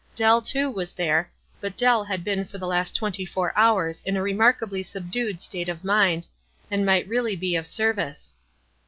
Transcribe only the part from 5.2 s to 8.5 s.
state of mind, and might really be of service.